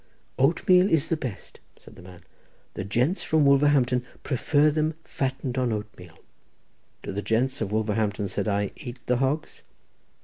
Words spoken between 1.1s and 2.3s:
best," said the man;